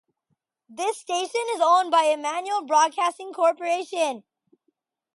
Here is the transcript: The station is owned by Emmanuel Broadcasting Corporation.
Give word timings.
The 0.67 0.93
station 0.93 1.43
is 1.53 1.61
owned 1.63 1.91
by 1.91 2.05
Emmanuel 2.05 2.65
Broadcasting 2.65 3.33
Corporation. 3.33 4.23